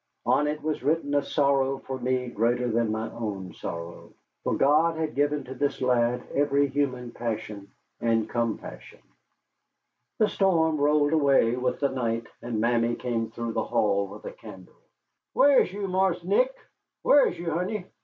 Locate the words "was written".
0.63-1.13